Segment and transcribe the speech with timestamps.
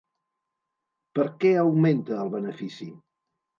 [1.19, 2.91] Per què augmenta el benefici?